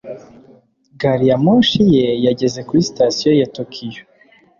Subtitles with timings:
[0.99, 4.01] Gari ya moshi ye yageze kuri Sitasiyo ya Tokiyo.